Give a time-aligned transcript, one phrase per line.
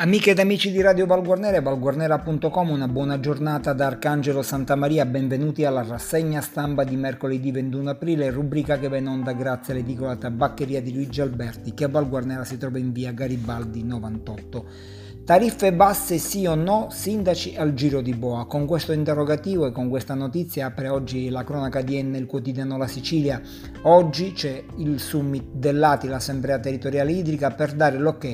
[0.00, 5.04] Amiche ed amici di Radio Valguarnera e valguarnera.com, una buona giornata da Arcangelo Santa Maria,
[5.04, 10.16] benvenuti alla rassegna stampa di mercoledì 21 aprile, rubrica che va in onda grazie all'edicola
[10.16, 14.64] tabaccheria di Luigi Alberti che a Valguarnera si trova in via Garibaldi 98.
[15.24, 16.88] Tariffe basse sì o no?
[16.90, 18.46] Sindaci al giro di boa.
[18.46, 22.76] Con questo interrogativo e con questa notizia apre oggi la cronaca di N, il quotidiano
[22.76, 23.40] La Sicilia.
[23.82, 28.26] Oggi c'è il summit dell'ATI, l'Assemblea Territoriale Idrica, per dare l'ok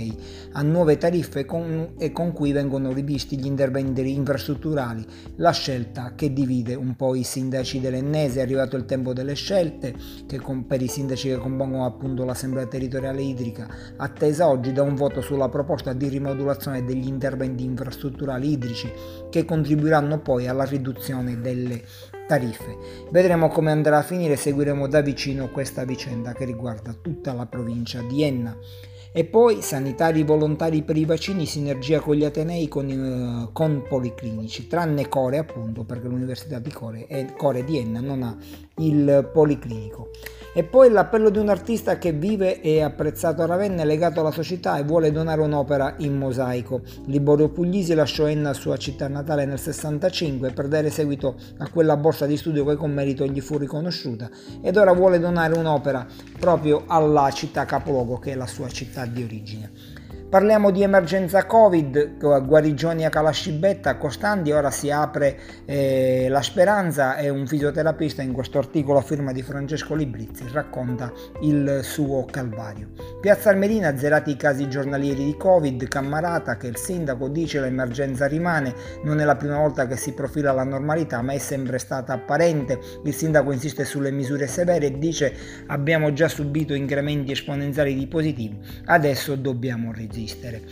[0.52, 5.04] a nuove tariffe con, e con cui vengono rivisti gli interventi infrastrutturali.
[5.36, 8.38] La scelta che divide un po' i sindaci dell'Ennese.
[8.38, 9.94] È arrivato il tempo delle scelte
[10.26, 14.94] che con, per i sindaci che compongono appunto l'Assemblea Territoriale Idrica, attesa oggi da un
[14.94, 18.90] voto sulla proposta di rimodulazione degli interventi infrastrutturali idrici
[19.30, 21.82] che contribuiranno poi alla riduzione delle
[22.26, 22.76] tariffe.
[23.10, 28.00] Vedremo come andrà a finire, seguiremo da vicino questa vicenda che riguarda tutta la provincia
[28.02, 28.56] di Enna.
[29.16, 35.08] E poi sanitari volontari per i vaccini, sinergia con gli Atenei con, con policlinici, tranne
[35.08, 38.36] Core appunto perché l'Università di Core, e Core di Enna non ha
[38.76, 40.10] il policlinico.
[40.52, 44.30] E poi l'appello di un artista che vive e apprezzato a Ravenna è legato alla
[44.30, 46.80] società e vuole donare un'opera in mosaico.
[47.06, 52.24] Liborio Puglisi lasciò Enna sua città natale nel 65 per dare seguito a quella borsa
[52.24, 54.30] di studio che con merito gli fu riconosciuta
[54.62, 56.06] ed ora vuole donare un'opera
[56.38, 59.70] proprio alla città capoluogo che è la sua città di origine.
[60.28, 67.28] Parliamo di emergenza Covid, guarigioni a Calascibetta costanti, ora si apre eh, la speranza e
[67.28, 72.88] un fisioterapista in questo articolo a firma di Francesco Librizzi racconta il suo calvario.
[73.20, 78.74] Piazza Armerina, zerati i casi giornalieri di Covid, Cammarata che il sindaco dice l'emergenza rimane,
[79.04, 82.78] non è la prima volta che si profila la normalità ma è sempre stata apparente,
[83.04, 85.34] il sindaco insiste sulle misure severe e dice
[85.66, 90.62] abbiamo già subito incrementi esponenziali di positivi, adesso dobbiamo resistere esistere.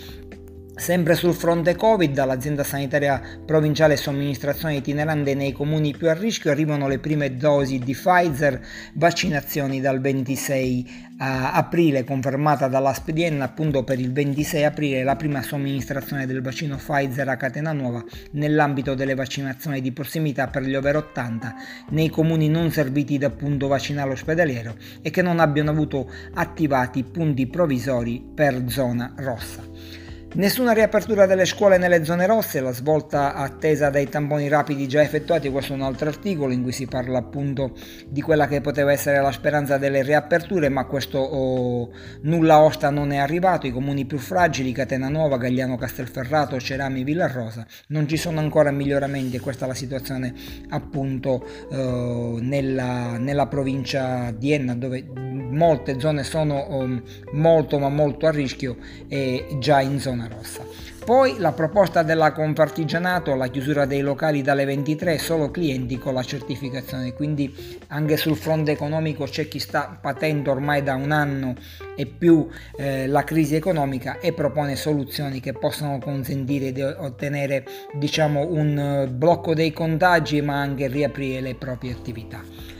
[0.76, 6.88] Sempre sul fronte Covid, dall'azienda sanitaria provinciale somministrazione itinerante nei comuni più a rischio arrivano
[6.88, 8.60] le prime dosi di Pfizer,
[8.94, 16.42] vaccinazioni dal 26 aprile confermata dall'Aspedienna appunto per il 26 aprile la prima somministrazione del
[16.42, 18.02] vaccino Pfizer a catena nuova
[18.32, 21.54] nell'ambito delle vaccinazioni di prossimità per gli over 80
[21.90, 27.46] nei comuni non serviti da punto vaccinale ospedaliero e che non abbiano avuto attivati punti
[27.46, 30.02] provvisori per zona rossa.
[30.36, 35.48] Nessuna riapertura delle scuole nelle zone rosse, la svolta attesa dai tamponi rapidi già effettuati,
[35.48, 37.76] questo è un altro articolo in cui si parla appunto
[38.08, 41.90] di quella che poteva essere la speranza delle riaperture, ma questo oh,
[42.22, 47.64] nulla osta non è arrivato, i comuni più fragili, Catena Nuova, Gagliano Castelferrato, Cerami, Villarrosa,
[47.88, 50.34] non ci sono ancora miglioramenti e questa è la situazione
[50.70, 55.23] appunto eh, nella, nella provincia di Enna dove
[55.54, 58.76] molte zone sono um, molto ma molto a rischio
[59.08, 60.62] e già in zona rossa.
[61.04, 66.22] Poi la proposta della Confartigianato, la chiusura dei locali dalle 23, solo clienti con la
[66.22, 67.54] certificazione, quindi
[67.88, 71.56] anche sul fronte economico c'è chi sta patendo ormai da un anno
[71.94, 72.48] e più
[72.78, 79.06] eh, la crisi economica e propone soluzioni che possano consentire di ottenere diciamo un eh,
[79.06, 82.73] blocco dei contagi ma anche riaprire le proprie attività.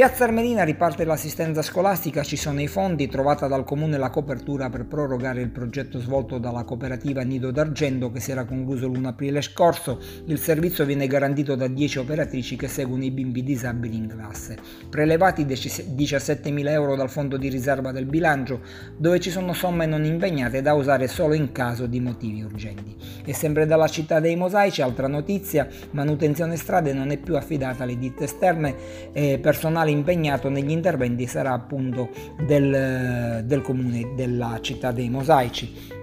[0.00, 4.86] Piazza Armerina riparte l'assistenza scolastica, ci sono i fondi, trovata dal comune la copertura per
[4.86, 10.00] prorogare il progetto svolto dalla cooperativa Nido d'Argento che si era concluso l'1 aprile scorso.
[10.24, 14.56] Il servizio viene garantito da 10 operatrici che seguono i bimbi disabili in classe.
[14.88, 18.62] Prelevati 17.000 euro dal fondo di riserva del bilancio,
[18.96, 22.96] dove ci sono somme non impegnate da usare solo in caso di motivi urgenti.
[23.22, 27.98] E sempre dalla città dei mosaici, altra notizia, manutenzione strade non è più affidata alle
[27.98, 28.74] ditte esterne,
[29.12, 32.10] eh, personale personale impegnato negli interventi sarà appunto
[32.44, 35.98] del, del comune della città dei mosaici.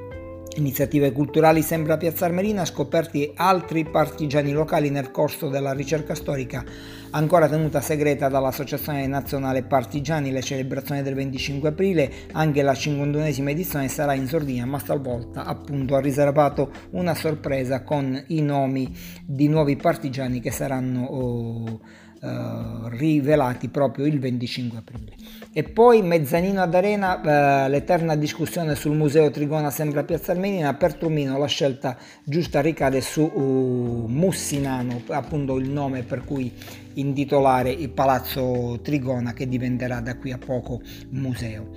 [0.57, 6.63] Iniziative culturali sempre a Piazza Armerina, scoperti altri partigiani locali nel corso della ricerca storica
[7.11, 10.31] ancora tenuta segreta dall'Associazione Nazionale Partigiani.
[10.31, 15.95] Le celebrazioni del 25 aprile, anche la 51esima edizione sarà in sordina, ma stavolta appunto
[15.95, 18.91] ha riservato una sorpresa con i nomi
[19.23, 21.05] di nuovi partigiani che saranno...
[21.05, 21.79] Oh,
[22.19, 25.13] Uh, rivelati proprio il 25 aprile.
[25.53, 30.73] E poi mezzanino ad arena, uh, l'eterna discussione sul museo Trigona sempre a Piazza Armenina,
[30.73, 36.51] per Trumino la scelta giusta ricade su uh, Mussinano, appunto il nome per cui
[36.93, 41.69] intitolare il Palazzo Trigona che diventerà da qui a poco museo.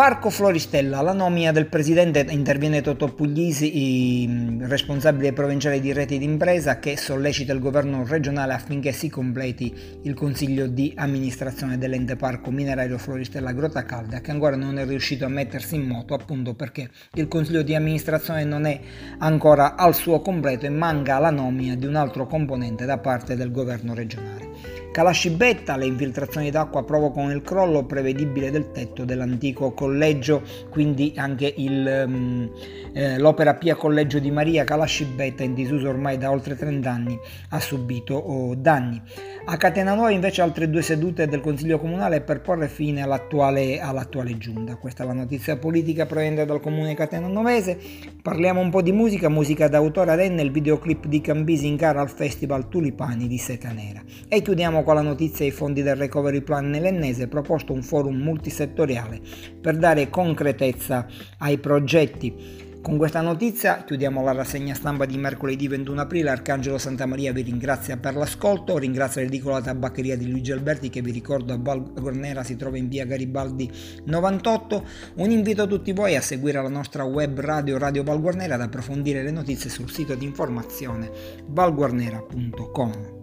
[0.00, 6.96] Parco Floristella, la nomina del presidente interviene Toto Puglisi, responsabile provinciale di reti d'impresa, che
[6.96, 13.52] sollecita il governo regionale affinché si completi il consiglio di amministrazione dell'ente parco minerario Floristella
[13.52, 17.60] Grotta Calda, che ancora non è riuscito a mettersi in moto appunto perché il consiglio
[17.60, 18.80] di amministrazione non è
[19.18, 23.50] ancora al suo completo e manca la nomina di un altro componente da parte del
[23.50, 24.79] governo regionale.
[25.00, 32.04] Calascibetta, le infiltrazioni d'acqua provocano il crollo prevedibile del tetto dell'antico collegio, quindi anche il,
[32.06, 32.50] um,
[32.92, 37.18] eh, l'opera Pia Collegio di Maria Calascibetta, in disuso ormai da oltre 30 anni,
[37.48, 39.00] ha subito oh, danni.
[39.46, 44.36] A Catena Nuova invece altre due sedute del Consiglio Comunale per porre fine all'attuale, all'attuale
[44.36, 44.76] giunta.
[44.76, 47.78] Questa è la notizia politica proveniente dal comune Catena Novese.
[48.20, 52.02] Parliamo un po' di musica, musica d'autore ad Enne, il videoclip di Cambisi in gara
[52.02, 54.02] al Festival Tulipani di Seta Nera.
[54.28, 59.20] E chiudiamo con la notizia i fondi del Recovery Plan nell'Ennese, proposto un forum multisettoriale
[59.60, 61.06] per dare concretezza
[61.38, 62.68] ai progetti.
[62.82, 66.30] Con questa notizia chiudiamo la rassegna stampa di mercoledì 21 aprile.
[66.30, 71.10] Arcangelo Santa Maria vi ringrazia per l'ascolto, ringrazia l'edicola tabaccheria di Luigi Alberti che vi
[71.10, 73.70] ricordo a Val Gornera si trova in via Garibaldi
[74.04, 74.84] 98.
[75.16, 78.62] Un invito a tutti voi a seguire la nostra web radio Radio Val Guarnera ad
[78.62, 81.10] approfondire le notizie sul sito di informazione
[81.48, 83.18] valguarnera.com.